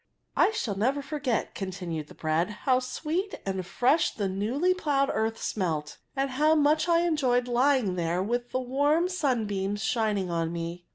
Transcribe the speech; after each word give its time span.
"I 0.35 0.49
shall 0.49 0.73
never 0.73 1.03
forget," 1.03 1.53
continued 1.53 2.07
the 2.07 2.15
bread, 2.15 2.47
^ 2.47 2.49
how 2.51 2.79
sweet 2.79 3.35
and 3.45 3.63
fresh 3.63 4.09
the 4.15 4.27
newly 4.27 4.73
ploughed 4.73 5.11
earth 5.13 5.39
smelt, 5.39 5.99
and 6.15 6.31
how 6.31 6.55
much 6.55 6.89
I 6.89 7.01
en 7.03 7.15
* 7.15 7.15
joyed 7.17 7.47
lying 7.47 7.93
there 7.97 8.23
with 8.23 8.49
the 8.49 8.59
warm 8.61 9.07
sunbeams 9.09 9.83
shining 9.83 10.31
on 10.31 10.51
me. 10.51 10.87